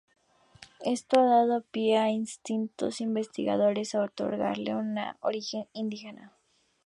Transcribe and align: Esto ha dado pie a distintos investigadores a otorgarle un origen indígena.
Esto 0.83 1.19
ha 1.19 1.23
dado 1.25 1.61
pie 1.61 1.99
a 1.99 2.05
distintos 2.05 3.01
investigadores 3.01 3.93
a 3.93 4.01
otorgarle 4.01 4.73
un 4.73 4.97
origen 5.21 5.67
indígena. 5.73 6.33